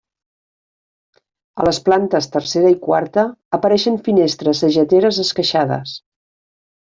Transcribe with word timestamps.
A 1.63 1.67
les 1.67 1.79
plantes 1.89 2.29
tercera 2.35 2.71
i 2.75 2.77
quarta 2.85 3.25
apareixen 3.57 3.99
finestres 4.09 4.63
sageteres 4.65 5.21
esqueixades. 5.25 5.93